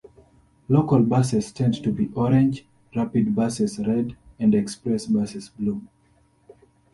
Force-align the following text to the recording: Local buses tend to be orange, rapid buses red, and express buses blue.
Local 0.67 1.03
buses 1.03 1.51
tend 1.51 1.75
to 1.83 1.91
be 1.91 2.09
orange, 2.15 2.65
rapid 2.95 3.35
buses 3.35 3.77
red, 3.85 4.17
and 4.39 4.55
express 4.55 5.05
buses 5.05 5.49
blue. 5.49 5.79